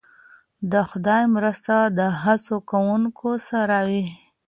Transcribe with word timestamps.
د 0.71 0.73
خدای 0.89 1.23
مرسته 1.35 1.75
د 1.97 1.99
هڅه 2.23 2.55
کوونکو 2.69 3.29
سره 3.49 3.77
وي. 3.87 4.05